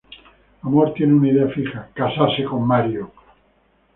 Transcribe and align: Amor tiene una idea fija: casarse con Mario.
Amor 0.63 0.95
tiene 0.95 1.13
una 1.13 1.29
idea 1.29 1.47
fija: 1.49 1.91
casarse 1.93 2.43
con 2.45 2.65
Mario. 2.65 3.11